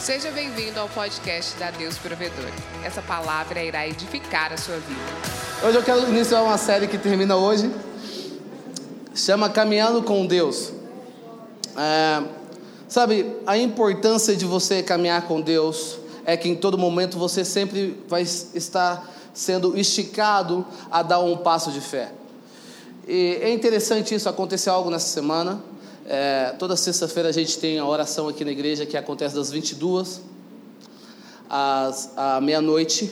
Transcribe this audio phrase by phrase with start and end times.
[0.00, 2.50] Seja bem-vindo ao podcast da Deus Provedor.
[2.82, 4.98] Essa palavra irá edificar a sua vida.
[5.62, 7.70] Hoje eu quero iniciar uma série que termina hoje.
[9.14, 10.72] Chama Caminhando com Deus.
[11.76, 12.22] É,
[12.88, 18.02] sabe, a importância de você caminhar com Deus é que em todo momento você sempre
[18.08, 22.10] vai estar sendo esticado a dar um passo de fé.
[23.06, 25.62] E é interessante isso, aconteceu algo nessa semana.
[26.12, 30.20] É, toda sexta-feira a gente tem a oração aqui na igreja que acontece das 22
[31.48, 32.10] às,
[32.42, 33.08] meia-noite.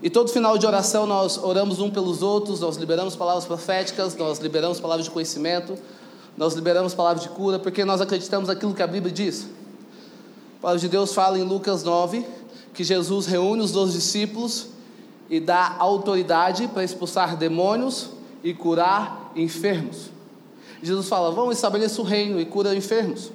[0.00, 4.38] E todo final de oração nós oramos um pelos outros, nós liberamos palavras proféticas, nós
[4.38, 5.76] liberamos palavras de conhecimento,
[6.36, 9.48] nós liberamos palavras de cura, porque nós acreditamos naquilo que a Bíblia diz.
[10.58, 12.24] A palavra de Deus fala em Lucas 9
[12.72, 14.68] que Jesus reúne os dois discípulos
[15.28, 18.10] e dá autoridade para expulsar demônios
[18.44, 20.19] e curar enfermos.
[20.82, 23.30] Jesus fala: vamos estabelecer o reino e cura enfermos.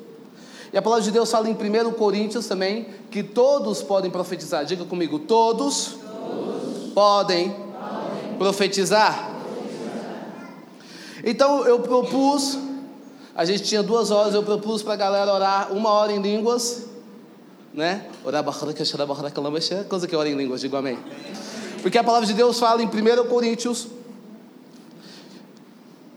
[0.73, 4.65] E a palavra de Deus fala em 1 Coríntios também que todos podem profetizar.
[4.65, 9.31] Diga comigo: todos, todos podem, podem profetizar.
[11.23, 12.57] Então eu propus,
[13.35, 16.83] a gente tinha duas horas, eu propus para a galera orar uma hora em línguas,
[17.73, 18.05] né?
[18.23, 18.43] Orar
[19.85, 20.99] coisa que ora em línguas, digo amém.
[21.81, 23.87] Porque a palavra de Deus fala em 1 Coríntios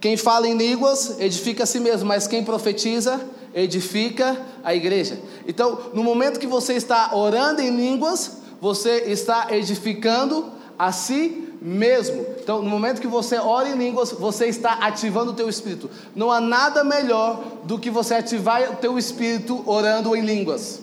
[0.01, 3.21] quem fala em línguas edifica a si mesmo, mas quem profetiza
[3.55, 5.19] edifica a igreja.
[5.47, 12.25] Então, no momento que você está orando em línguas, você está edificando a si mesmo.
[12.41, 15.91] Então, no momento que você ora em línguas, você está ativando o teu espírito.
[16.15, 20.83] Não há nada melhor do que você ativar o teu espírito orando em línguas.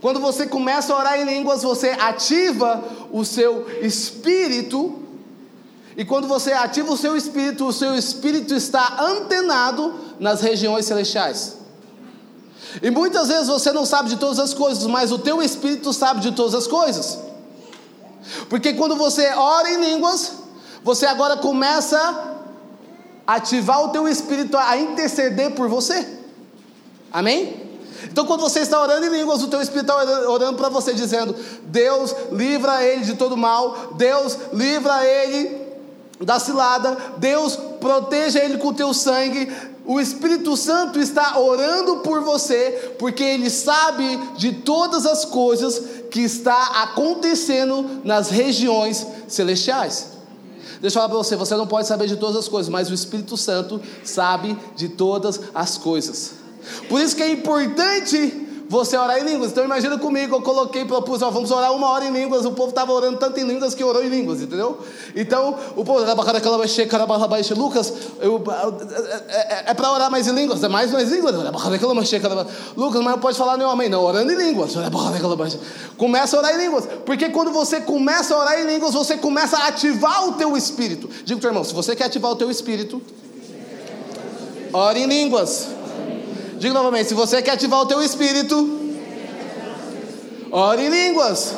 [0.00, 5.07] Quando você começa a orar em línguas, você ativa o seu espírito
[5.98, 11.56] e quando você ativa o seu espírito, o seu espírito está antenado nas regiões celestiais.
[12.80, 16.20] E muitas vezes você não sabe de todas as coisas, mas o teu espírito sabe
[16.20, 17.18] de todas as coisas.
[18.48, 20.34] Porque quando você ora em línguas,
[20.84, 21.98] você agora começa
[23.26, 26.06] a ativar o teu espírito a interceder por você.
[27.12, 27.68] Amém?
[28.04, 31.34] Então, quando você está orando em línguas, o teu espírito está orando para você, dizendo:
[31.64, 35.67] Deus livra ele de todo mal, Deus livra ele
[36.24, 39.50] da cilada, Deus proteja ele com o teu sangue.
[39.86, 45.80] O Espírito Santo está orando por você, porque ele sabe de todas as coisas
[46.10, 50.18] que está acontecendo nas regiões celestiais.
[50.80, 52.94] Deixa eu falar para você, você não pode saber de todas as coisas, mas o
[52.94, 56.32] Espírito Santo sabe de todas as coisas.
[56.88, 59.50] Por isso que é importante você orar em línguas.
[59.50, 62.44] Então imagina comigo, eu coloquei, propus, ó, vamos orar uma hora em línguas.
[62.44, 64.78] O povo estava orando tanto em línguas que orou em línguas, entendeu?
[65.16, 66.04] Então, o povo,
[67.56, 68.42] Lucas, eu,
[69.28, 71.34] é, é, é para orar mais em línguas, é mais mais línguas.
[72.76, 74.74] Lucas, mas não pode falar nenhum amém, não, orando em línguas.
[75.96, 79.56] Começa a orar em línguas, porque quando você começa a orar em línguas, você começa
[79.56, 81.08] a ativar o teu espírito.
[81.24, 83.00] Digo, teu irmão, se você quer ativar o teu espírito,
[84.72, 85.77] ore em línguas.
[86.58, 88.78] Diga novamente: se você quer ativar o teu espírito,
[90.50, 91.54] ore em línguas.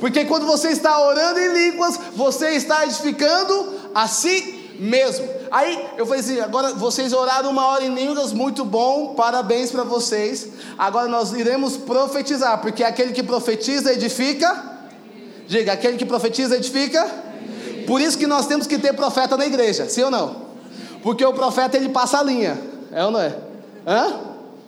[0.00, 5.26] Porque quando você está orando em línguas, você está edificando a si mesmo.
[5.50, 9.84] Aí eu falei assim: agora vocês oraram uma hora em línguas, muito bom, parabéns para
[9.84, 10.48] vocês.
[10.76, 14.74] Agora nós iremos profetizar, porque aquele que profetiza edifica.
[15.46, 17.06] Diga, aquele que profetiza edifica.
[17.86, 20.44] Por isso que nós temos que ter profeta na igreja, sim ou não?
[21.02, 22.58] Porque o profeta ele passa a linha,
[22.90, 23.53] é ou não é?
[23.86, 24.20] Hã?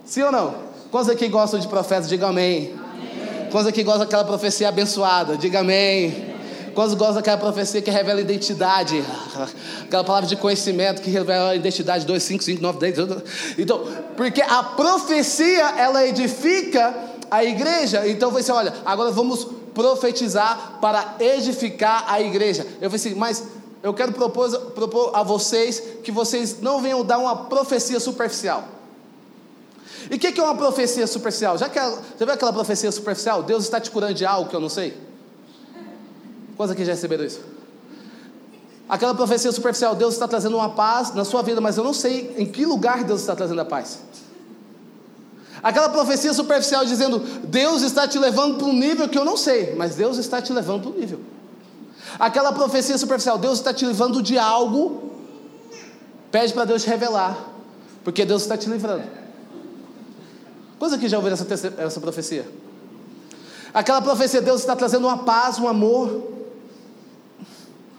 [0.04, 0.54] Sim ou não?
[0.90, 2.08] Quantos aqui gostam de profetas?
[2.08, 2.74] Diga amém.
[2.74, 3.48] amém.
[3.50, 5.36] Quantos aqui gostam daquela profecia abençoada?
[5.36, 6.14] Diga amém.
[6.14, 6.36] amém.
[6.74, 9.02] Quantos gostam daquela profecia que revela identidade?
[9.82, 12.98] Aquela palavra de conhecimento que revela a identidade 2, 5, 5, 9, 10.
[13.58, 13.82] Então,
[14.14, 16.94] porque a profecia, ela edifica
[17.30, 18.06] a igreja.
[18.06, 22.66] Então, você olha, agora vamos profetizar para edificar a igreja.
[22.80, 23.42] Eu falei assim, mas
[23.82, 28.75] eu quero propor, propor a vocês que vocês não venham dar uma profecia superficial.
[30.10, 31.58] E o que, que, é uma profecia superficial?
[31.58, 33.42] Já, que, já viu aquela profecia superficial?
[33.42, 34.96] Deus está te curando de algo que eu não sei?
[36.56, 37.40] Quantos aqui já receberam isso?
[38.88, 42.34] Aquela profecia superficial, Deus está trazendo uma paz na sua vida, mas eu não sei
[42.38, 44.00] em que lugar Deus está trazendo a paz.
[45.62, 49.74] Aquela profecia superficial dizendo, Deus está te levando para um nível que eu não sei,
[49.74, 51.20] mas Deus está te levando para um nível.
[52.18, 55.10] Aquela profecia superficial, Deus está te levando de algo,
[56.30, 57.36] pede para Deus te revelar,
[58.04, 59.25] porque Deus está te livrando.
[60.78, 62.46] Quantos aqui já ouviram essa, essa profecia?
[63.72, 66.32] Aquela profecia, Deus está trazendo uma paz, um amor,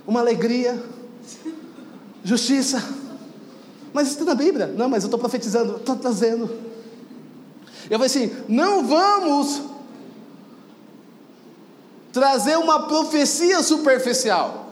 [0.08, 0.82] uma alegria,
[2.24, 2.84] justiça.
[3.94, 4.68] Mas isso está na Bíblia.
[4.68, 6.50] Não, mas eu estou profetizando, estou trazendo.
[7.90, 9.62] Eu falei assim: não vamos
[12.12, 14.68] trazer uma profecia superficial.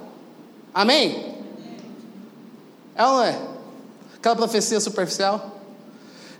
[0.73, 1.35] Amém?
[2.95, 3.39] É ou não é?
[4.15, 5.54] Aquela profecia superficial?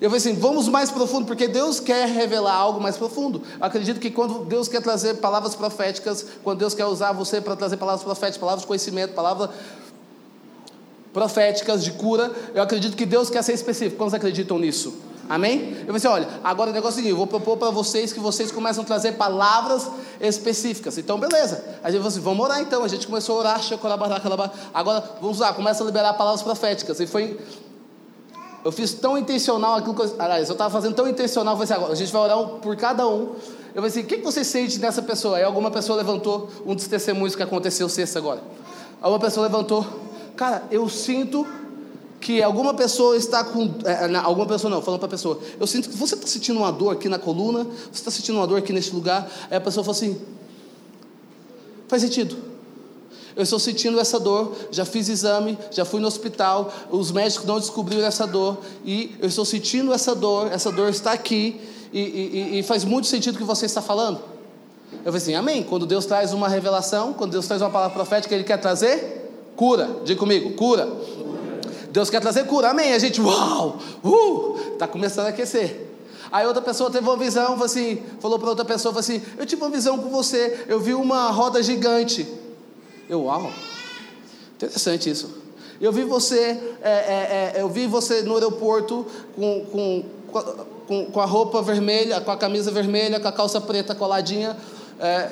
[0.02, 3.42] Eu falei assim, vamos mais profundo, porque Deus quer revelar algo mais profundo.
[3.60, 7.56] Eu acredito que quando Deus quer trazer palavras proféticas, quando Deus quer usar você para
[7.56, 9.50] trazer palavras proféticas, palavras de conhecimento, palavras
[11.14, 13.98] proféticas de cura, eu acredito que Deus quer ser específico.
[13.98, 14.94] Quantos acreditam nisso?
[15.30, 15.72] Amém?
[15.80, 18.14] Eu falei assim: olha, agora o negócio é o seguinte: eu vou propor para vocês
[18.14, 19.90] que vocês começam a trazer palavras
[20.20, 20.98] específicas.
[20.98, 21.64] Então, beleza.
[21.84, 22.84] A gente falou assim: vamos orar então.
[22.84, 23.62] A gente começou a orar,
[24.74, 27.00] agora vamos lá, começa a liberar palavras proféticas.
[27.00, 27.40] E foi.
[28.66, 30.16] Eu fiz tão intencional aquilo que eu.
[30.18, 32.76] Aliás, eu estava fazendo tão intencional, eu falei assim, agora a gente vai orar por
[32.76, 33.36] cada um.
[33.76, 35.38] Eu falei assim: o que, você sente nessa pessoa?
[35.38, 38.42] Aí alguma pessoa levantou um dos testemunhos que aconteceu sexta agora.
[39.00, 39.86] Alguma pessoa levantou,
[40.36, 41.46] cara, eu sinto
[42.20, 43.72] que alguma pessoa está com.
[43.84, 45.40] É, não, alguma pessoa não, falando para a pessoa.
[45.60, 48.48] Eu sinto que você está sentindo uma dor aqui na coluna, você está sentindo uma
[48.48, 49.30] dor aqui nesse lugar.
[49.52, 50.20] Aí a pessoa fala assim:
[51.88, 52.55] faz sentido.
[53.36, 57.60] Eu estou sentindo essa dor, já fiz exame, já fui no hospital, os médicos não
[57.60, 61.60] descobriram essa dor, e eu estou sentindo essa dor, essa dor está aqui,
[61.92, 64.20] e, e, e faz muito sentido o que você está falando.
[64.92, 65.64] Eu falei assim, amém.
[65.64, 69.90] Quando Deus traz uma revelação, quando Deus traz uma palavra profética, Ele quer trazer cura.
[70.04, 70.92] Diga comigo, cura.
[71.92, 72.94] Deus quer trazer cura, amém.
[72.94, 75.88] A gente, uau, uh, está começando a aquecer.
[76.32, 79.46] Aí outra pessoa teve uma visão, falou assim, falou para outra pessoa, falou assim, eu
[79.46, 82.28] tive uma visão com você, eu vi uma roda gigante.
[83.08, 83.52] Eu, uau,
[84.56, 85.46] interessante isso.
[85.80, 89.06] Eu vi você, é, é, é, eu vi você no aeroporto
[89.36, 90.04] com, com,
[90.88, 94.56] com, com, a roupa vermelha, com a camisa vermelha, com a calça preta coladinha.
[95.00, 95.32] É.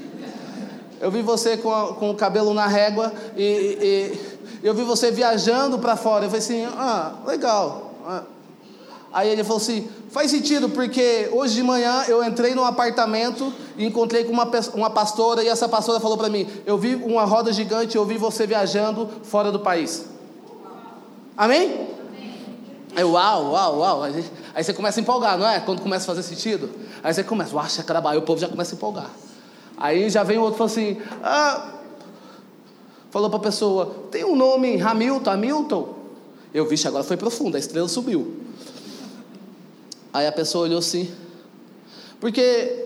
[1.00, 5.10] eu vi você com, a, com o cabelo na régua e, e eu vi você
[5.10, 6.24] viajando para fora.
[6.24, 7.92] Eu falei assim, ah, legal.
[8.06, 8.22] Ah.
[9.12, 13.84] Aí ele falou assim, faz sentido, porque hoje de manhã eu entrei num apartamento e
[13.84, 17.52] encontrei com uma, uma pastora, e essa pastora falou para mim, eu vi uma roda
[17.52, 20.06] gigante, eu vi você viajando fora do país.
[21.36, 21.88] Amém?
[22.94, 24.02] Aí, uau, uau, uau.
[24.04, 24.24] Aí,
[24.54, 25.58] aí, você começa a empolgar, não é?
[25.58, 26.70] Quando começa a fazer sentido.
[27.02, 29.10] Aí você começa, uau, chacarabai, o povo já começa a empolgar.
[29.76, 31.72] Aí já vem o outro e assim, ah,
[33.10, 35.94] falou para a pessoa: tem um nome Hamilton, Hamilton?
[36.54, 38.43] Eu, vixe, agora foi profundo, a estrela subiu.
[40.14, 41.12] Aí a pessoa olhou assim,
[42.20, 42.84] porque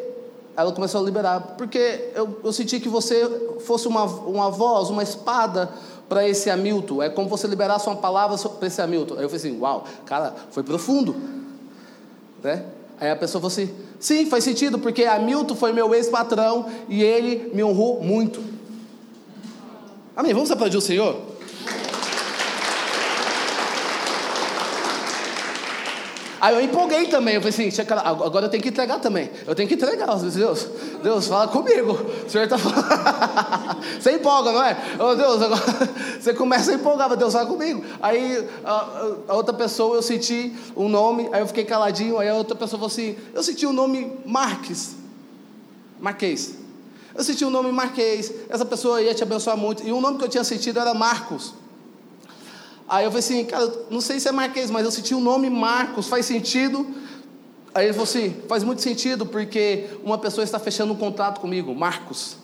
[0.56, 3.28] ela começou a liberar, porque eu, eu senti que você
[3.60, 5.70] fosse uma, uma voz, uma espada
[6.08, 7.02] para esse Hamilton.
[7.02, 9.16] É como você liberasse uma palavra para esse Hamilton.
[9.16, 11.14] Aí eu falei assim: uau, cara, foi profundo.
[12.42, 12.64] Né?
[12.98, 17.50] Aí a pessoa falou assim: sim, faz sentido, porque Hamilton foi meu ex-patrão e ele
[17.54, 18.42] me honrou muito.
[20.16, 20.32] Amém?
[20.32, 21.27] Vamos aplaudir o Senhor?
[26.40, 29.30] Aí eu empolguei também, eu falei assim, agora eu tenho que entregar também.
[29.46, 30.68] Eu tenho que entregar, Deus.
[31.02, 31.92] Deus, fala comigo.
[32.26, 32.86] O Senhor está falando.
[34.00, 34.76] Você empolga, não é?
[34.98, 35.62] Oh, Deus, agora
[36.20, 37.84] você começa a empolgar, Deus fala comigo.
[38.00, 38.88] Aí a,
[39.28, 42.78] a, outra pessoa, eu senti um nome, aí eu fiquei caladinho, aí a outra pessoa
[42.78, 44.96] falou assim, eu senti o nome Marques.
[46.00, 46.54] Marquês.
[47.14, 49.84] Eu senti o nome Marquês, essa pessoa ia te abençoar muito.
[49.86, 51.54] E o nome que eu tinha sentido era Marcos.
[52.88, 55.50] Aí eu falei assim, cara, não sei se é Marquês, mas eu senti o nome
[55.50, 56.86] Marcos, faz sentido?
[57.74, 61.74] Aí ele falou assim, faz muito sentido, porque uma pessoa está fechando um contrato comigo,
[61.74, 62.36] Marcos.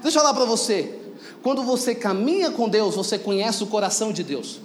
[0.00, 0.94] Deixa eu falar para você,
[1.42, 4.60] quando você caminha com Deus, você conhece o coração de Deus.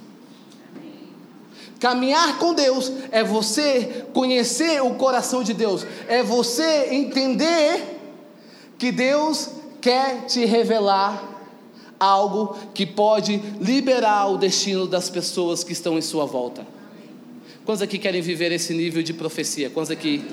[1.80, 8.00] Caminhar com Deus é você conhecer o coração de Deus, é você entender
[8.78, 9.50] que Deus
[9.82, 11.35] quer te revelar
[12.06, 16.66] algo que pode liberar o destino das pessoas que estão em sua volta.
[17.66, 19.72] Quantos aqui querem viver esse nível de profecia?
[19.72, 20.24] Quantos aqui,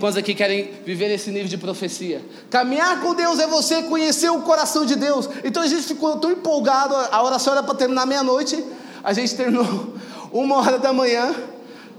[0.00, 2.22] quantos aqui querem viver esse nível de profecia?
[2.48, 5.28] Caminhar com Deus é você conhecer o coração de Deus.
[5.44, 8.64] Então a gente ficou tão empolgado, a oração era para terminar meia-noite,
[9.04, 9.94] a gente terminou
[10.32, 11.34] uma hora da manhã.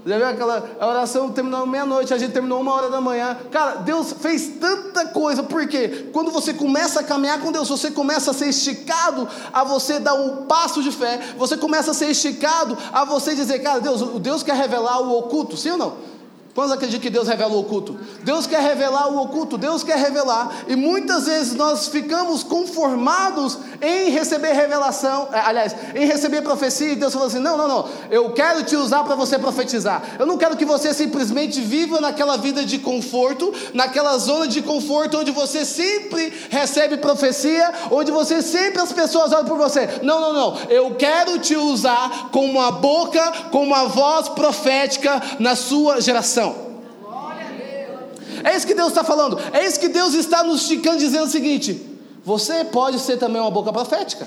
[0.04, 3.36] Já viu aquela oração terminou meia-noite, a gente terminou uma hora da manhã.
[3.50, 8.32] Cara, Deus fez tanta coisa, porque quando você começa a caminhar com Deus, você começa
[8.32, 12.76] a ser esticado a você dar um passo de fé, você começa a ser esticado
[12.92, 16.11] a você dizer, cara, Deus, Deus quer revelar o oculto, sim ou não?
[16.54, 17.98] Quantos acreditam que Deus revela o oculto?
[18.22, 24.10] Deus quer revelar o oculto, Deus quer revelar, e muitas vezes nós ficamos conformados em
[24.10, 28.32] receber revelação, é, aliás, em receber profecia, e Deus falou assim: não, não, não, eu
[28.32, 30.02] quero te usar para você profetizar.
[30.18, 35.18] Eu não quero que você simplesmente viva naquela vida de conforto, naquela zona de conforto
[35.18, 39.88] onde você sempre recebe profecia, onde você sempre as pessoas olham por você.
[40.02, 45.56] Não, não, não, eu quero te usar com uma boca, com uma voz profética na
[45.56, 46.41] sua geração.
[48.44, 49.38] É isso que Deus está falando.
[49.52, 53.50] É isso que Deus está nos esticando, dizendo o seguinte: você pode ser também uma
[53.50, 54.26] boca profética.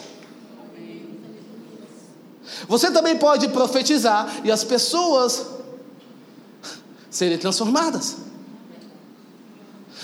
[2.67, 5.45] Você também pode profetizar e as pessoas
[7.09, 8.17] serem transformadas.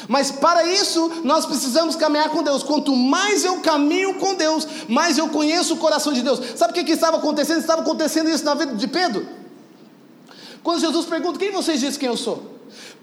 [0.07, 2.63] Mas para isso, nós precisamos caminhar com Deus.
[2.63, 6.39] Quanto mais eu caminho com Deus, mais eu conheço o coração de Deus.
[6.55, 7.59] Sabe o que, que estava acontecendo?
[7.59, 9.27] Estava acontecendo isso na vida de Pedro.
[10.63, 12.50] Quando Jesus pergunta: Quem vocês dizem que eu sou?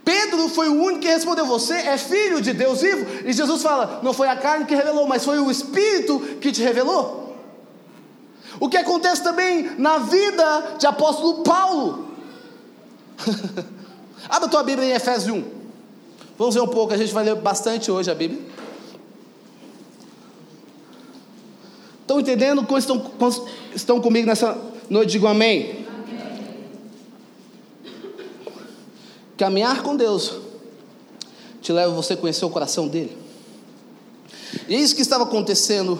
[0.09, 3.05] Pedro foi o único que respondeu: Você é filho de Deus vivo?
[3.27, 6.62] E Jesus fala: Não foi a carne que revelou, mas foi o Espírito que te
[6.62, 7.37] revelou.
[8.59, 12.09] O que acontece também na vida de apóstolo Paulo.
[14.31, 15.45] Abra tua Bíblia em Efésios 1.
[16.38, 18.41] Vamos ver um pouco, a gente vai ler bastante hoje a Bíblia.
[22.00, 22.65] Estão entendendo?
[22.65, 24.57] Como estão, como estão comigo nessa
[24.88, 25.12] noite?
[25.12, 25.87] Digo amém.
[29.38, 30.35] Caminhar com Deus
[31.62, 33.16] te leva você a conhecer o coração dele.
[34.68, 35.99] E é isso que estava acontecendo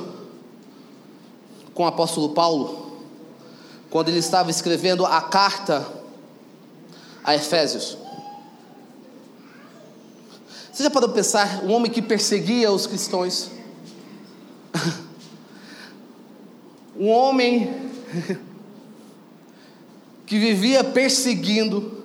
[1.73, 2.99] com o apóstolo Paulo,
[3.89, 5.87] quando ele estava escrevendo a carta
[7.23, 7.97] a Efésios.
[10.73, 13.51] Você já para pensar, um homem que perseguia os cristãos,
[16.99, 17.91] um homem
[20.27, 21.98] que vivia perseguindo,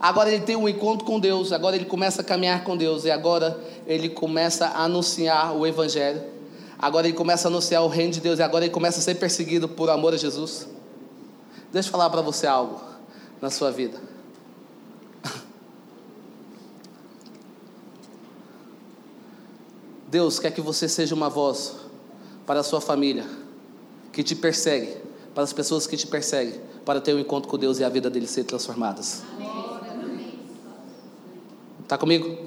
[0.00, 3.10] agora ele tem um encontro com Deus, agora ele começa a caminhar com Deus, e
[3.10, 6.22] agora ele começa a anunciar o Evangelho,
[6.78, 9.16] agora ele começa a anunciar o reino de Deus, e agora ele começa a ser
[9.16, 10.66] perseguido por amor a Jesus.
[11.70, 12.80] Deixa eu falar para você algo
[13.40, 14.00] na sua vida.
[20.08, 21.76] Deus quer que você seja uma voz
[22.46, 23.26] para a sua família,
[24.12, 24.96] que te persegue,
[25.34, 28.10] para as pessoas que te perseguem, para ter um encontro com Deus e a vida
[28.10, 29.22] deles ser transformadas.
[31.90, 32.38] Está comigo?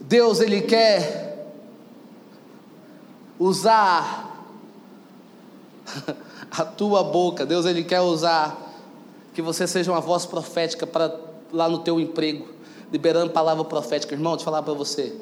[0.00, 1.48] Deus, Ele quer
[3.38, 4.44] usar
[6.50, 7.46] a tua boca.
[7.46, 8.58] Deus, Ele quer usar
[9.32, 11.16] que você seja uma voz profética para
[11.52, 12.48] lá no teu emprego
[12.92, 14.16] liberando palavra profética.
[14.16, 15.14] Irmão, deixa eu falar para você.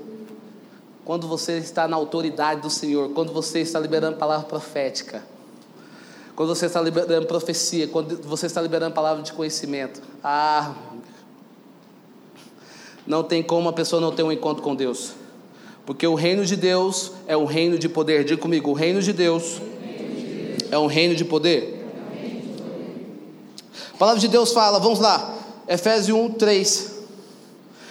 [1.04, 5.23] Quando você está na autoridade do Senhor, quando você está liberando palavra profética,
[6.35, 10.75] quando você está liberando profecia, quando você está liberando palavra de conhecimento, ah,
[13.07, 15.13] não tem como a pessoa não ter um encontro com Deus.
[15.85, 18.25] Porque o reino de Deus é um reino de poder.
[18.25, 19.61] Diga comigo, o reino de Deus
[20.71, 21.77] é um reino de poder.
[23.95, 25.35] A palavra de Deus fala, vamos lá,
[25.67, 26.97] Efésios 1, 3.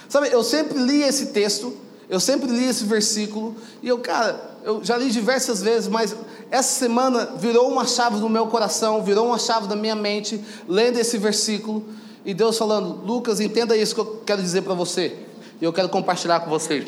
[0.08, 1.76] Sabe, eu sempre li esse texto,
[2.08, 6.14] eu sempre li esse versículo, e eu, cara, eu já li diversas vezes, mas
[6.50, 10.98] essa semana virou uma chave no meu coração, virou uma chave da minha mente, lendo
[10.98, 11.84] esse versículo,
[12.26, 15.16] e Deus falando, Lucas, entenda isso que eu quero dizer para você,
[15.60, 16.84] e eu quero compartilhar com você.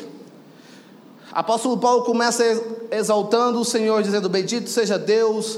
[1.31, 2.43] Apóstolo Paulo começa
[2.91, 5.57] exaltando o Senhor, dizendo: Bendito seja Deus,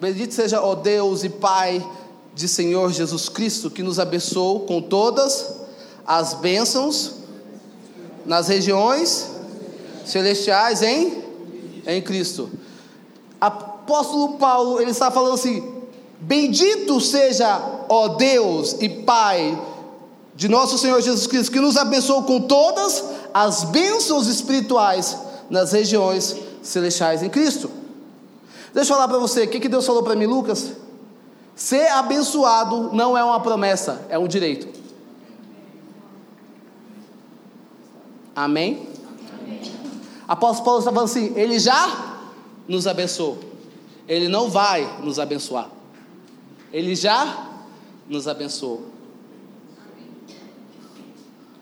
[0.00, 1.84] bendito seja, ó Deus e Pai
[2.32, 5.56] de Senhor Jesus Cristo, que nos abençoou com todas
[6.06, 7.14] as bênçãos
[8.24, 9.32] nas regiões
[10.04, 11.24] celestiais em,
[11.84, 12.48] em Cristo.
[13.40, 15.77] Apóstolo Paulo, ele está falando assim:
[16.20, 19.60] Bendito seja, ó Deus e Pai
[20.34, 25.18] de nosso Senhor Jesus Cristo, que nos abençoou com todas as bênçãos espirituais
[25.50, 27.70] nas regiões celestiais em Cristo.
[28.72, 30.72] Deixa eu falar para você, o que, que Deus falou para mim, Lucas?
[31.56, 34.68] Ser abençoado não é uma promessa, é um direito.
[38.36, 38.86] Amém?
[39.42, 39.60] Amém.
[40.28, 42.20] Apóstolo Paulo está falando assim: Ele já
[42.68, 43.38] nos abençoou,
[44.06, 45.68] Ele não vai nos abençoar,
[46.72, 47.48] Ele já
[48.08, 48.86] nos abençoou.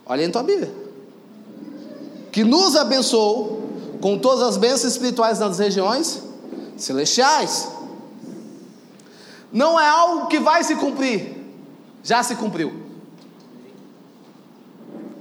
[0.05, 0.73] Olha em tua Bíblia.
[2.31, 3.71] Que nos abençoou
[4.01, 6.23] com todas as bênçãos espirituais nas regiões
[6.77, 7.69] celestiais.
[9.53, 11.37] Não é algo que vai se cumprir,
[12.03, 12.85] já se cumpriu.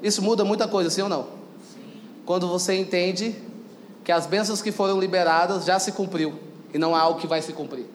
[0.04, 1.36] Isso muda muita coisa, sim ou não?
[2.26, 3.36] quando você entende
[4.04, 6.38] que as bênçãos que foram liberadas já se cumpriu
[6.74, 7.86] e não há algo que vai se cumprir.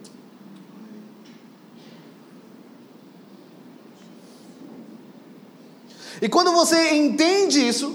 [6.20, 7.94] E quando você entende isso,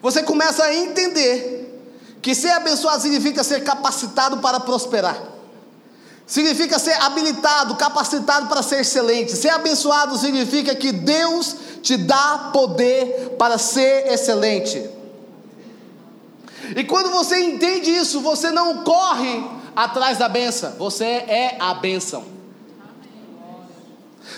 [0.00, 1.62] você começa a entender
[2.20, 5.20] que ser abençoado significa ser capacitado para prosperar.
[6.26, 9.32] Significa ser habilitado, capacitado para ser excelente.
[9.32, 14.88] Ser abençoado significa que Deus te dá poder para ser excelente.
[16.76, 19.44] E quando você entende isso, você não corre
[19.74, 22.24] atrás da benção, você é a benção.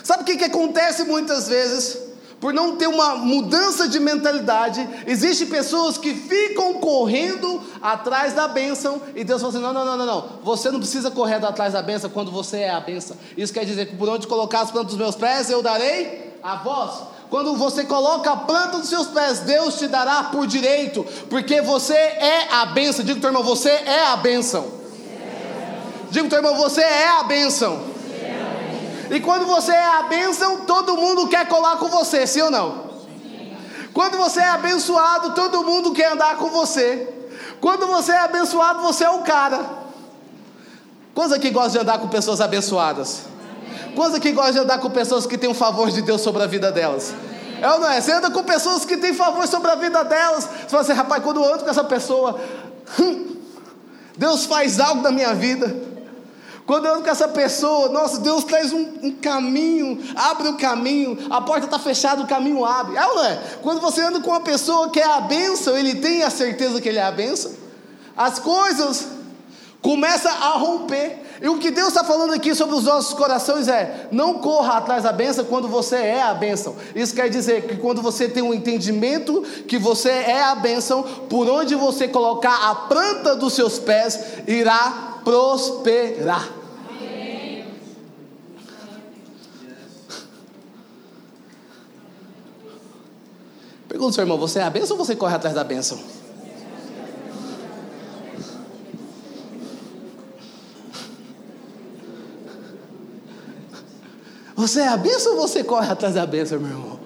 [0.03, 1.99] Sabe o que, que acontece muitas vezes?
[2.45, 9.01] Por não ter uma mudança de mentalidade, existem pessoas que ficam correndo atrás da bênção
[9.15, 11.81] e Deus fala assim: não, não, não, não, não, você não precisa correr atrás da
[11.81, 13.17] bênção quando você é a bênção.
[13.35, 16.57] Isso quer dizer que por onde colocar as plantas dos meus pés eu darei a
[16.57, 17.05] voz.
[17.31, 21.95] Quando você coloca a planta dos seus pés, Deus te dará por direito, porque você
[21.95, 23.03] é a bênção.
[23.07, 24.71] Diga, teu irmão, você é a bênção.
[26.11, 27.94] Diga, teu irmão, você é a bênção.
[29.11, 32.85] E quando você é a bênção, todo mundo quer colar com você, sim ou não?
[33.93, 37.09] Quando você é abençoado, todo mundo quer andar com você.
[37.61, 39.61] Quando você é abençoado, você é o cara.
[41.15, 43.23] Quantos aqui gostam de andar com pessoas abençoadas?
[43.95, 46.47] Quantos aqui gostam de andar com pessoas que têm o favor de Deus sobre a
[46.47, 47.15] vida delas?
[47.63, 48.01] É ou não é?
[48.01, 50.45] Você anda com pessoas que têm favor sobre a vida delas.
[50.45, 52.41] Você fala assim, rapaz, quando eu ando com essa pessoa,
[54.19, 55.94] Deus faz algo na minha vida.
[56.67, 61.19] Quando eu ando com essa pessoa, nossa, Deus traz um, um caminho, abre o caminho,
[61.29, 62.97] a porta está fechada, o caminho abre.
[62.97, 63.39] É ou não é?
[63.63, 66.89] Quando você anda com uma pessoa que é a bênção, ele tem a certeza que
[66.89, 67.53] ele é a bênção,
[68.17, 69.09] as coisas
[69.83, 71.23] começam a romper.
[71.43, 75.03] E o que Deus está falando aqui sobre os nossos corações é: não corra atrás
[75.03, 76.77] da bênção quando você é a bênção.
[76.95, 81.47] Isso quer dizer que quando você tem um entendimento que você é a bênção, por
[81.47, 86.49] onde você colocar a planta dos seus pés, irá prosperar.
[93.89, 95.99] Pergunta seu irmão: você é a bênção ou você corre atrás da bênção?
[104.57, 107.01] Você é a bênção ou você corre atrás da bênção, meu irmão?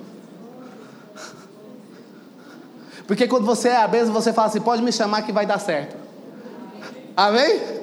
[3.06, 5.58] Porque quando você é a bênção, você fala assim: pode me chamar que vai dar
[5.58, 5.96] certo.
[7.16, 7.77] Amém?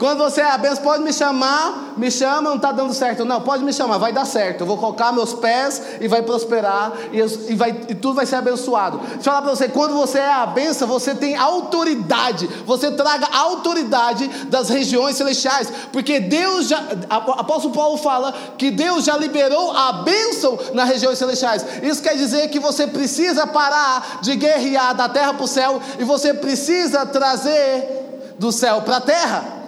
[0.00, 3.22] Quando você é a benção, pode me chamar, me chama, não está dando certo.
[3.22, 4.62] Não, pode me chamar, vai dar certo.
[4.62, 8.36] Eu vou colocar meus pés e vai prosperar e, e, vai, e tudo vai ser
[8.36, 8.96] abençoado.
[8.96, 12.48] Deixa eu falar para você, quando você é a benção, você tem autoridade.
[12.64, 15.70] Você traga autoridade das regiões celestiais.
[15.92, 21.66] Porque Deus já, apóstolo Paulo fala que Deus já liberou a bênção nas regiões celestiais.
[21.82, 26.04] Isso quer dizer que você precisa parar de guerrear da terra para o céu e
[26.04, 29.59] você precisa trazer do céu para a terra.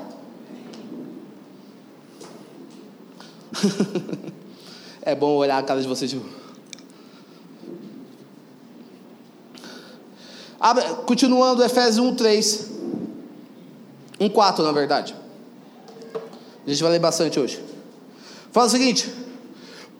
[5.03, 6.11] é bom olhar a cara de vocês.
[6.11, 6.27] Tipo...
[11.07, 12.71] continuando, Efésios 1, 3.
[14.21, 15.15] 1, 4, na verdade.
[16.67, 17.63] A gente vai ler bastante hoje.
[18.53, 19.13] Fala o seguinte: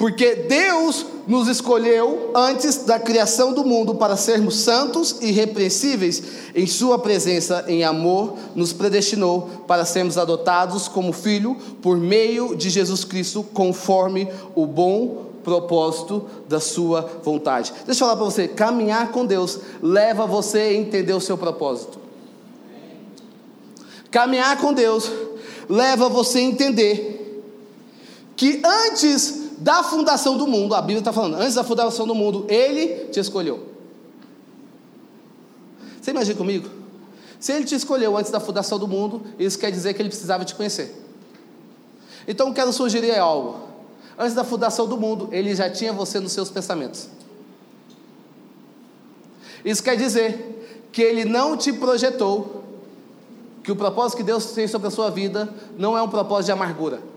[0.03, 6.21] porque Deus nos escolheu antes da criação do mundo para sermos santos e irrepreensíveis
[6.57, 12.69] em Sua presença, em amor, nos predestinou para sermos adotados como filho por meio de
[12.69, 17.73] Jesus Cristo, conforme o bom propósito da Sua vontade.
[17.87, 22.01] Deixa eu falar para você: caminhar com Deus leva você a entender o seu propósito.
[24.11, 25.09] Caminhar com Deus
[25.69, 27.45] leva você a entender
[28.35, 32.45] que antes da fundação do mundo, a Bíblia está falando, antes da fundação do mundo,
[32.49, 33.69] Ele te escolheu.
[36.01, 36.69] Você imagina comigo?
[37.39, 40.45] Se Ele te escolheu antes da fundação do mundo, isso quer dizer que Ele precisava
[40.45, 41.01] te conhecer.
[42.27, 43.61] Então, quero sugerir algo.
[44.19, 47.09] Antes da fundação do mundo, Ele já tinha você nos seus pensamentos.
[49.65, 52.65] Isso quer dizer que Ele não te projetou,
[53.63, 55.49] que o propósito que Deus tem sobre a sua vida
[55.79, 57.12] não é um propósito de amargura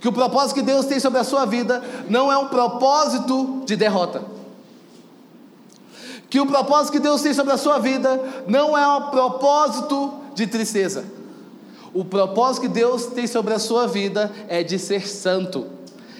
[0.00, 3.76] que o propósito que Deus tem sobre a sua vida não é um propósito de
[3.76, 4.22] derrota.
[6.30, 10.46] Que o propósito que Deus tem sobre a sua vida não é um propósito de
[10.46, 11.04] tristeza.
[11.94, 15.66] O propósito que Deus tem sobre a sua vida é de ser santo,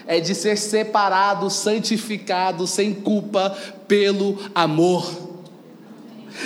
[0.07, 3.55] é de ser separado, santificado, sem culpa,
[3.87, 5.28] pelo amor.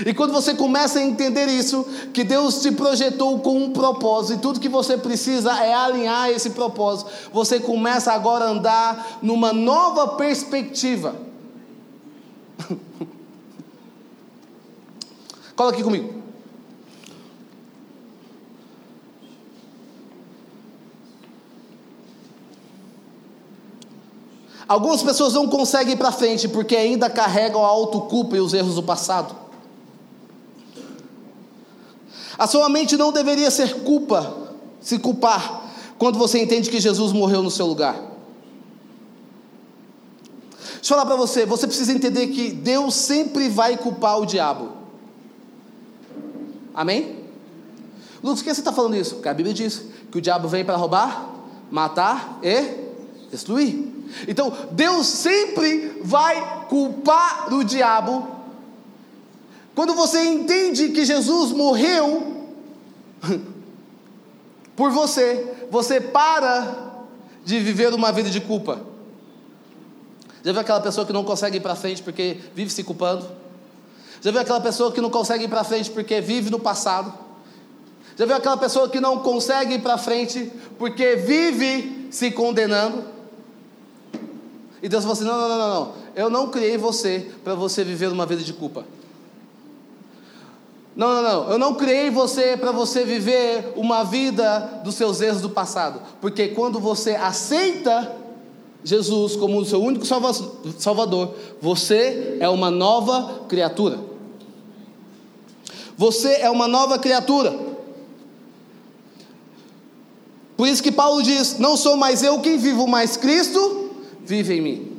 [0.05, 4.41] E quando você começa a entender isso, que Deus te projetou com um propósito, e
[4.41, 10.09] tudo que você precisa é alinhar esse propósito, você começa agora a andar numa nova
[10.09, 11.15] perspectiva.
[15.55, 16.23] Cola aqui comigo.
[24.67, 28.75] Algumas pessoas não conseguem ir para frente porque ainda carregam a autoculpa e os erros
[28.75, 29.42] do passado.
[32.43, 34.35] A sua mente não deveria ser culpa,
[34.81, 35.61] se culpar,
[35.97, 37.95] quando você entende que Jesus morreu no seu lugar.
[40.73, 44.71] Deixa eu falar para você, você precisa entender que Deus sempre vai culpar o diabo.
[46.73, 47.23] Amém?
[48.21, 49.15] Lucas, por que você está falando isso?
[49.15, 51.29] Porque a Bíblia diz que o diabo vem para roubar,
[51.71, 52.91] matar e
[53.31, 53.89] destruir.
[54.27, 58.27] Então, Deus sempre vai culpar o diabo.
[59.75, 62.47] Quando você entende que Jesus morreu
[64.75, 66.93] por você, você para
[67.43, 68.81] de viver uma vida de culpa.
[70.43, 73.27] Já viu aquela pessoa que não consegue ir para frente porque vive se culpando?
[74.21, 77.13] Já viu aquela pessoa que não consegue ir para frente porque vive no passado?
[78.15, 83.03] Já viu aquela pessoa que não consegue ir para frente porque vive se condenando?
[84.81, 85.93] E Deus falou assim: não, não, não, não, não.
[86.15, 88.85] Eu não criei você para você viver uma vida de culpa.
[90.95, 91.51] Não, não, não.
[91.51, 95.99] Eu não criei você para você viver uma vida dos seus erros do passado.
[96.21, 98.15] Porque quando você aceita
[98.83, 103.99] Jesus como o seu único salvador, você é uma nova criatura.
[105.97, 107.57] Você é uma nova criatura.
[110.55, 113.91] Por isso que Paulo diz: Não sou mais eu quem vivo, mas Cristo
[114.23, 114.91] vive em mim.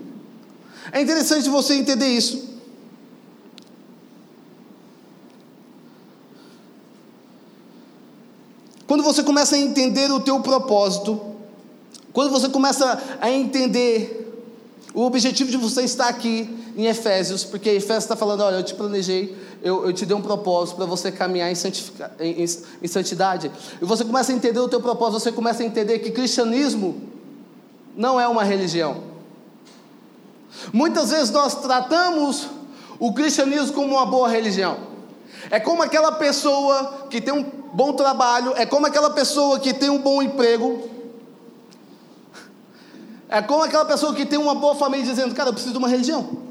[0.93, 2.54] É interessante você entender isso.
[8.87, 11.21] Quando você começa a entender o teu propósito,
[12.13, 14.21] quando você começa a entender
[14.95, 18.75] o objetivo de você estar aqui em Efésios, porque Efésios está falando: olha, eu te
[18.75, 21.57] planejei, eu, eu te dei um propósito para você caminhar em,
[22.21, 22.45] em,
[22.83, 23.51] em, santidade.
[23.81, 27.01] E você começa a entender o teu propósito, você começa a entender que cristianismo
[27.97, 29.03] não é uma religião.
[30.73, 32.47] Muitas vezes nós tratamos
[32.99, 34.94] o cristianismo como uma boa religião.
[35.51, 39.91] É como aquela pessoa que tem um bom trabalho, é como aquela pessoa que tem
[39.91, 40.89] um bom emprego,
[43.29, 45.89] é como aquela pessoa que tem uma boa família dizendo, cara, eu preciso de uma
[45.89, 46.45] religião.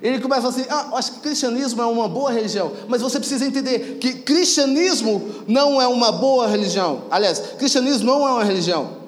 [0.00, 3.98] Ele começa assim, ah, acho que cristianismo é uma boa religião, mas você precisa entender
[3.98, 7.04] que cristianismo não é uma boa religião.
[7.10, 8.98] Aliás, cristianismo não é uma religião.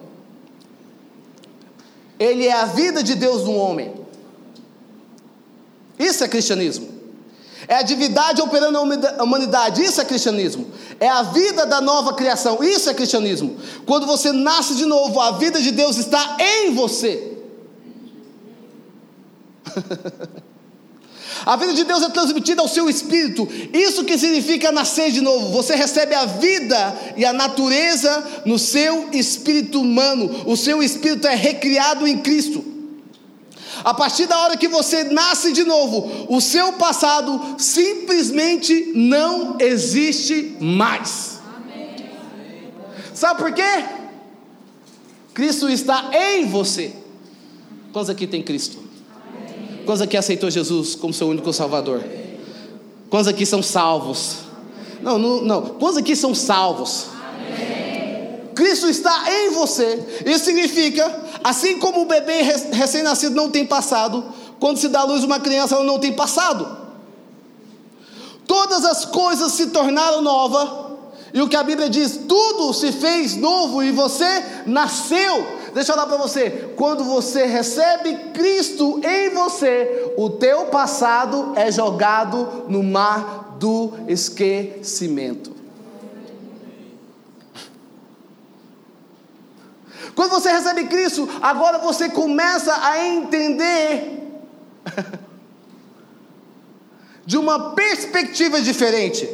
[2.19, 3.95] Ele é a vida de Deus no homem.
[5.99, 7.00] Isso é cristianismo.
[7.71, 10.67] É a divindade operando na humanidade, isso é cristianismo.
[10.99, 13.57] É a vida da nova criação, isso é cristianismo.
[13.87, 17.39] Quando você nasce de novo, a vida de Deus está em você.
[21.47, 23.49] A vida de Deus é transmitida ao seu espírito.
[23.73, 25.49] Isso que significa nascer de novo.
[25.53, 30.45] Você recebe a vida e a natureza no seu espírito humano.
[30.45, 32.63] O seu espírito é recriado em Cristo.
[33.85, 40.57] A partir da hora que você nasce de novo, o seu passado simplesmente não existe
[40.61, 41.41] mais.
[43.15, 43.85] Sabe por quê?
[45.35, 46.93] Cristo está em você.
[47.93, 48.79] Quantos aqui tem Cristo?
[49.85, 52.03] Quantos aqui aceitou Jesus como seu único Salvador?
[53.09, 54.37] Quantos aqui são salvos?
[55.03, 55.63] Não, não, não.
[55.63, 57.07] Quantos aqui são salvos?
[58.55, 59.99] Cristo está em você.
[60.27, 61.09] Isso significa,
[61.43, 64.25] assim como o bebê recém-nascido não tem passado,
[64.59, 66.79] quando se dá à luz uma criança, ela não tem passado.
[68.47, 70.69] Todas as coisas se tornaram novas,
[71.33, 75.61] e o que a Bíblia diz, tudo se fez novo e você nasceu.
[75.73, 81.71] Deixa eu falar para você, quando você recebe Cristo em você, o teu passado é
[81.71, 85.60] jogado no mar do esquecimento.
[90.15, 94.43] Quando você recebe Cristo, agora você começa a entender
[97.25, 99.29] de uma perspectiva diferente.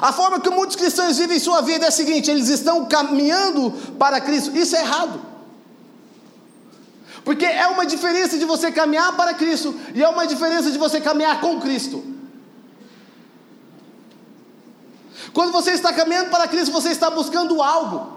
[0.00, 4.20] A forma que muitos cristãos vivem sua vida é a seguinte: eles estão caminhando para
[4.20, 4.56] Cristo.
[4.56, 5.20] Isso é errado.
[7.24, 11.00] Porque é uma diferença de você caminhar para Cristo e é uma diferença de você
[11.00, 12.04] caminhar com Cristo.
[15.32, 18.13] Quando você está caminhando para Cristo, você está buscando algo.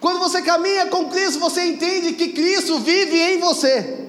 [0.00, 4.04] Quando você caminha com Cristo, você entende que Cristo vive em você.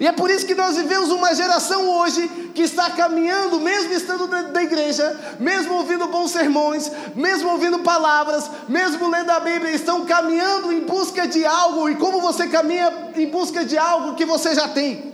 [0.00, 4.26] E é por isso que nós vivemos uma geração hoje que está caminhando, mesmo estando
[4.26, 10.06] dentro da igreja, mesmo ouvindo bons sermões, mesmo ouvindo palavras, mesmo lendo a Bíblia, estão
[10.06, 11.86] caminhando em busca de algo.
[11.90, 15.10] E como você caminha em busca de algo que você já tem?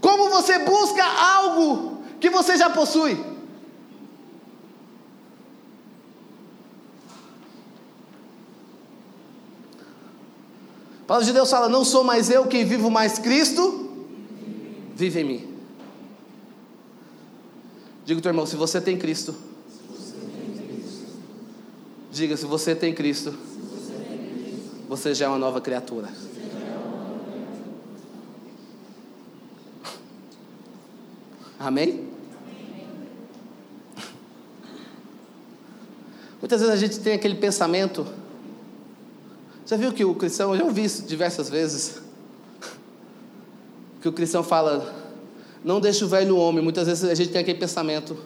[0.00, 3.12] Como você busca algo que você já possui.
[11.02, 13.88] A palavra de Deus fala: Não sou mais eu quem vivo, mais Cristo
[14.94, 15.58] vive em mim.
[18.04, 19.34] Diga teu irmão: se você tem Cristo,
[22.12, 23.34] diga: se você tem Cristo,
[24.88, 26.08] você já é uma nova criatura.
[31.58, 32.09] Amém?
[36.50, 38.04] Muitas vezes a gente tem aquele pensamento.
[39.64, 42.02] Já viu que o cristão, eu já ouvi isso diversas vezes.
[44.00, 44.92] Que o cristão fala,
[45.62, 46.60] não deixa o velho homem.
[46.60, 48.16] Muitas vezes a gente tem aquele pensamento.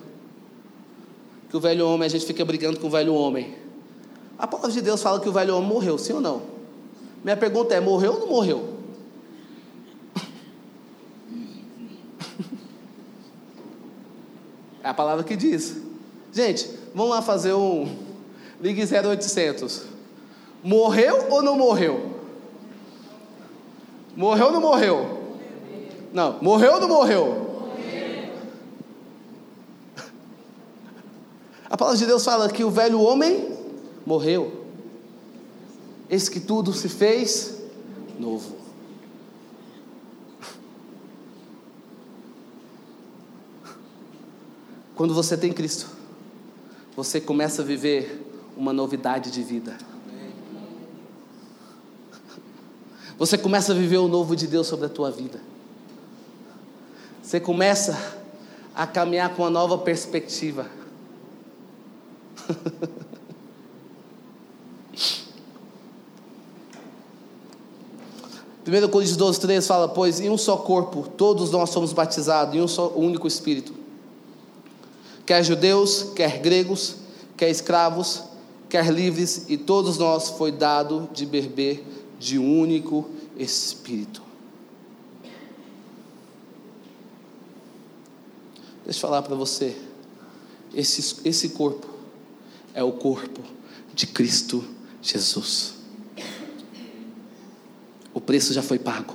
[1.50, 3.56] Que o velho homem, a gente fica brigando com o velho homem.
[4.38, 6.40] A palavra de Deus fala que o velho homem morreu, sim ou não?
[7.22, 8.74] Minha pergunta é: morreu ou não morreu?
[14.82, 15.76] É a palavra que diz.
[16.32, 18.03] Gente, vamos lá fazer um.
[18.64, 19.82] Ligue 0800.
[20.62, 22.14] Morreu ou não morreu?
[24.16, 25.36] Morreu ou não morreu?
[26.14, 27.68] Não, morreu ou não morreu?
[31.68, 33.54] A palavra de Deus fala que o velho homem
[34.06, 34.64] morreu.
[36.08, 37.60] Eis que tudo se fez
[38.18, 38.56] novo.
[44.96, 45.90] Quando você tem Cristo,
[46.96, 49.76] você começa a viver uma novidade de vida.
[53.18, 55.40] Você começa a viver o novo de Deus sobre a tua vida.
[57.22, 58.16] Você começa
[58.74, 60.66] a caminhar com uma nova perspectiva.
[68.66, 72.60] 1 Coríntios 12, 3 fala: Pois em um só corpo todos nós somos batizados, em
[72.60, 73.84] um só único Espírito
[75.26, 76.96] quer judeus, quer gregos,
[77.36, 78.22] quer escravos,
[78.74, 81.86] quer livres, e todos nós foi dado de beber
[82.18, 84.20] de um único Espírito.
[88.84, 89.80] Deixa eu falar para você,
[90.74, 91.86] esse, esse corpo
[92.74, 93.42] é o corpo
[93.94, 94.64] de Cristo
[95.00, 95.74] Jesus.
[98.12, 99.14] O preço já foi pago.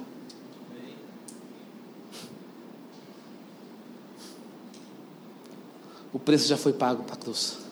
[6.13, 7.68] O preço já foi pago para a cruz.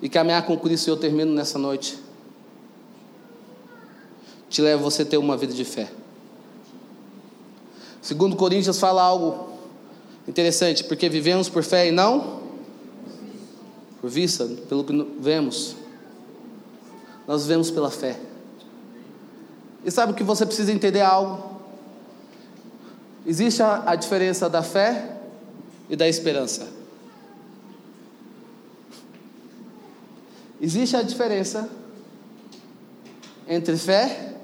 [0.00, 1.98] E caminhar com Cristo, eu termino nessa noite,
[4.48, 5.90] te leva a você ter uma vida de fé.
[8.02, 9.48] Segundo Coríntios fala algo
[10.28, 12.46] interessante, porque vivemos por fé e não
[14.00, 15.74] por vista, pelo que vemos.
[17.26, 18.16] Nós vivemos pela fé.
[19.84, 21.56] E sabe que você precisa entender algo?
[23.26, 25.16] Existe a, a diferença da fé
[25.90, 26.68] e da esperança.
[30.60, 31.68] Existe a diferença
[33.46, 34.34] entre fé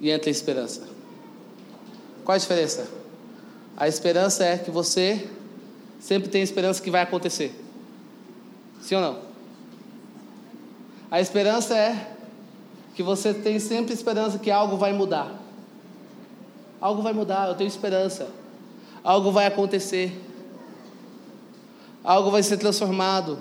[0.00, 0.82] e entre esperança.
[2.24, 2.88] Qual a diferença?
[3.76, 5.28] A esperança é que você
[5.98, 7.54] sempre tem esperança que vai acontecer.
[8.80, 9.18] Sim ou não?
[11.10, 12.16] A esperança é
[12.94, 15.40] que você tem sempre esperança que algo vai mudar.
[16.80, 18.28] Algo vai mudar, eu tenho esperança.
[19.04, 20.20] Algo vai acontecer.
[22.02, 23.38] Algo vai ser transformado.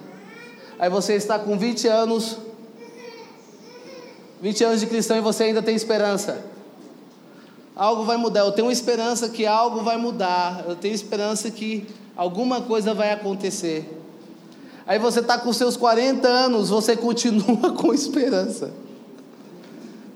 [0.81, 2.37] Aí você está com 20 anos,
[4.41, 6.43] 20 anos de cristão e você ainda tem esperança.
[7.75, 8.39] Algo vai mudar.
[8.39, 10.65] Eu tenho esperança que algo vai mudar.
[10.67, 11.85] Eu tenho esperança que
[12.17, 13.95] alguma coisa vai acontecer.
[14.87, 18.71] Aí você está com seus 40 anos, você continua com esperança.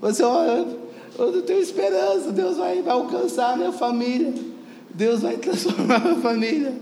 [0.00, 0.66] Você olha,
[1.16, 4.34] eu tenho esperança, Deus vai, vai alcançar a minha família.
[4.92, 6.74] Deus vai transformar a minha família.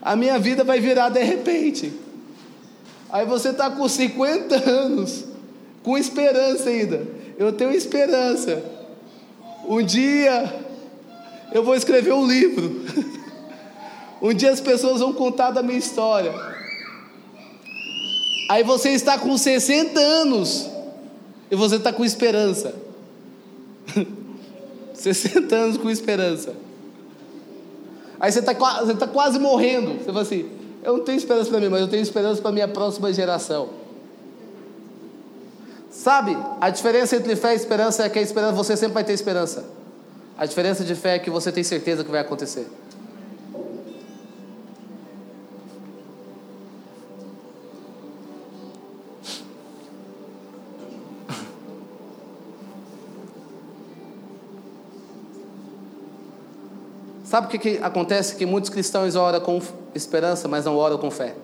[0.00, 2.08] A minha vida vai virar de repente.
[3.12, 5.24] Aí você está com 50 anos,
[5.82, 7.06] com esperança ainda.
[7.38, 8.62] Eu tenho esperança.
[9.66, 10.52] Um dia
[11.52, 12.84] eu vou escrever um livro.
[14.22, 16.34] Um dia as pessoas vão contar da minha história.
[18.50, 20.68] Aí você está com 60 anos
[21.50, 22.74] e você está com esperança.
[24.92, 26.54] 60 anos com esperança.
[28.20, 29.94] Aí você está você tá quase morrendo.
[29.94, 30.50] Você fala assim:
[30.82, 33.68] eu não tenho esperança para mim, mas eu tenho esperança para a minha próxima geração.
[35.90, 39.12] Sabe, a diferença entre fé e esperança é que a esperança você sempre vai ter
[39.12, 39.64] esperança.
[40.38, 42.66] A diferença de fé é que você tem certeza que vai acontecer.
[57.30, 58.34] Sabe o que, que acontece?
[58.34, 59.60] Que muitos cristãos oram com
[59.94, 61.34] esperança, mas não oram com fé.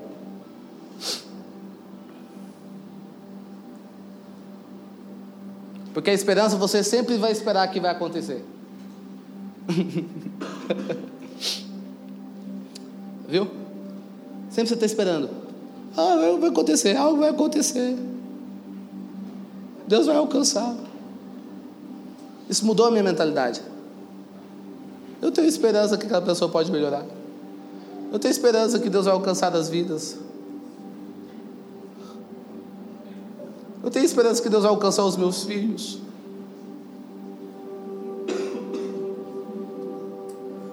[5.97, 8.45] Porque a esperança você sempre vai esperar que vai acontecer.
[13.27, 13.49] Viu?
[14.51, 15.31] Sempre você está esperando.
[15.97, 17.97] Ah, vai acontecer, algo vai acontecer.
[19.89, 20.77] Deus vai alcançar.
[22.49, 23.63] Isso mudou a minha mentalidade.
[25.23, 27.07] Eu tenho esperança que aquela pessoa pode melhorar.
[28.13, 30.19] Eu tenho esperança que Deus vai alcançar as vidas.
[33.83, 36.01] Eu tenho esperança que Deus vai alcançar os meus filhos.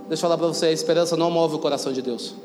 [0.07, 2.35] Deixa eu falar para você: a esperança não move o coração de Deus.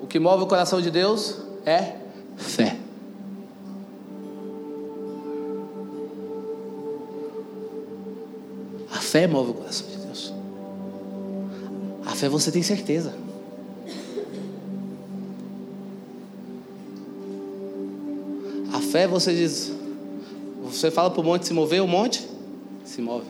[0.00, 1.96] O que move o coração de Deus é
[2.36, 2.76] fé.
[9.10, 10.32] Fé move o coração de Deus.
[12.06, 13.12] A fé você tem certeza.
[18.72, 19.72] A fé você diz,
[20.62, 22.24] você fala para o monte se mover, o monte
[22.84, 23.26] se move.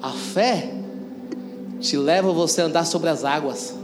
[0.00, 0.72] A fé
[1.80, 3.74] te leva você a andar sobre as águas.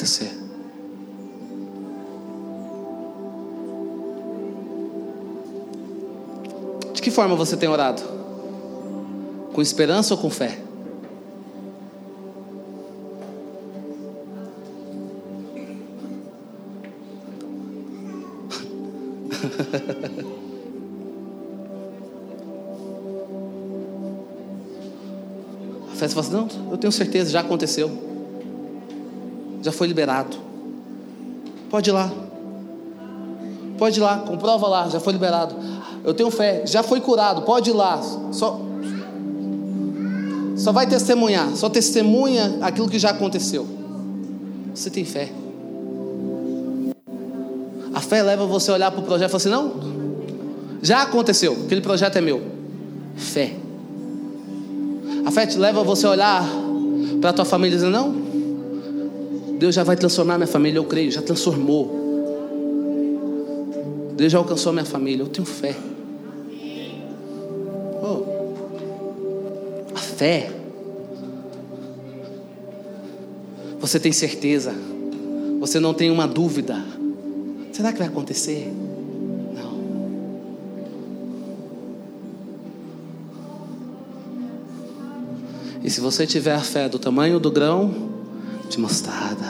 [0.00, 0.30] Acontecer.
[6.94, 8.02] De que forma você tem orado?
[9.52, 10.58] Com esperança ou com fé?
[25.92, 28.09] Você fala assim, não, eu tenho certeza, já aconteceu.
[29.62, 30.36] Já foi liberado.
[31.70, 32.10] Pode ir lá.
[33.78, 35.54] Pode ir lá, comprova lá, já foi liberado.
[36.04, 38.00] Eu tenho fé, já foi curado, pode ir lá.
[38.30, 38.60] Só,
[40.56, 43.66] só vai testemunhar, só testemunha aquilo que já aconteceu.
[44.74, 45.30] Você tem fé.
[47.94, 49.72] A fé leva você a olhar para o projeto e falar assim: não,
[50.82, 52.42] já aconteceu, aquele projeto é meu.
[53.16, 53.54] Fé.
[55.24, 56.44] A fé te leva você a olhar
[57.20, 58.14] para a tua família e dizer: Não,
[59.60, 62.00] Deus já vai transformar minha família, eu creio, já transformou.
[64.16, 65.76] Deus já alcançou minha família, eu tenho fé.
[68.02, 68.22] Oh.
[69.94, 70.50] A fé.
[73.80, 74.72] Você tem certeza,
[75.60, 76.82] você não tem uma dúvida.
[77.70, 78.72] Será que vai acontecer?
[85.84, 88.09] E se você tiver a fé do tamanho do grão
[88.70, 89.44] de mostarda,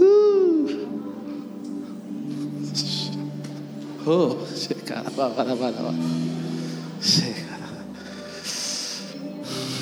[0.00, 0.88] uh,
[4.06, 5.54] oh, chega, para, para,
[6.98, 7.58] chega,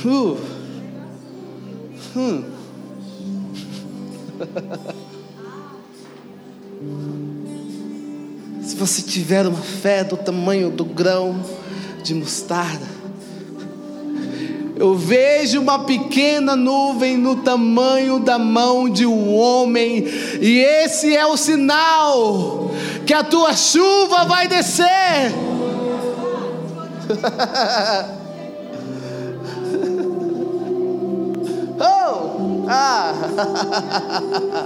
[0.04, 0.36] uh,
[2.16, 2.44] hum.
[8.64, 11.40] Se você tiver uma fé do tamanho do grão
[12.02, 12.84] de mostarda,
[14.80, 20.06] eu vejo uma pequena nuvem no tamanho da mão de um homem,
[20.40, 22.70] e esse é o sinal
[23.04, 25.34] que a tua chuva vai descer.
[31.78, 33.12] oh, ah.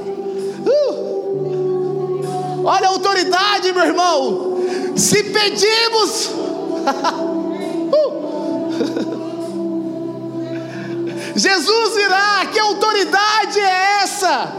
[0.64, 2.62] uh.
[2.64, 4.58] Olha a autoridade, meu irmão.
[4.94, 6.30] Se pedimos.
[11.36, 14.52] Jesus virá, que autoridade é essa?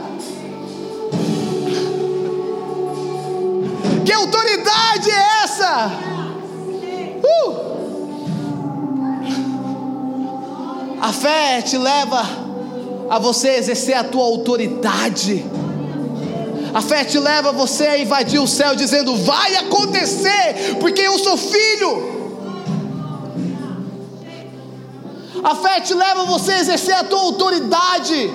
[4.06, 5.92] Que autoridade é essa?
[7.24, 7.66] Uh!
[11.02, 12.24] A fé te leva
[13.10, 15.46] a você exercer a tua autoridade.
[16.74, 21.38] A fé te leva você a invadir o céu dizendo: vai acontecer, porque eu sou
[21.38, 22.15] filho.
[25.46, 28.32] A fé te leva você a exercer a tua autoridade.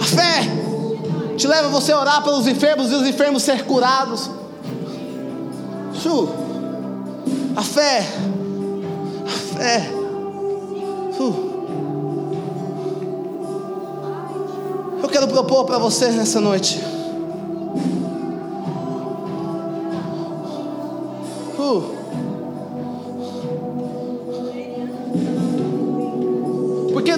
[0.00, 0.40] A fé
[1.36, 4.28] te leva você a orar pelos enfermos e os enfermos ser curados.
[7.54, 8.04] A fé,
[9.24, 9.90] a fé.
[15.00, 16.94] Eu quero propor para você nessa noite.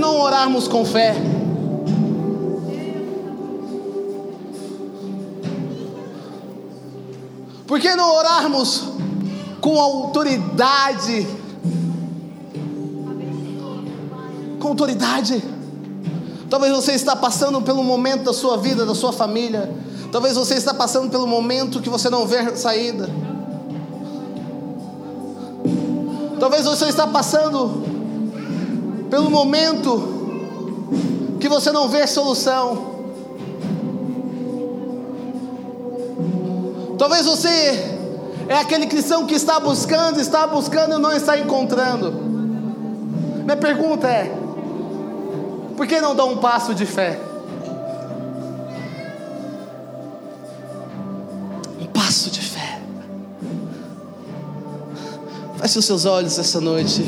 [0.05, 1.15] Orarmos com fé.
[7.67, 8.85] Por que não orarmos
[9.61, 11.27] com autoridade?
[14.61, 15.43] Com autoridade.
[16.49, 19.71] Talvez você está passando pelo momento da sua vida, da sua família.
[20.13, 23.11] Talvez você está passando pelo momento que você não vê saída.
[26.39, 27.96] Talvez você está passando
[29.11, 30.17] pelo momento
[31.41, 32.97] que você não vê solução.
[36.99, 37.97] Talvez você
[38.49, 42.13] é aquele cristão que está buscando, está buscando e não está encontrando.
[43.45, 44.33] Minha pergunta é:
[45.77, 47.21] por que não dá um passo de fé?
[51.81, 52.81] Um passo de fé.
[55.59, 57.05] Feche os seus olhos essa noite.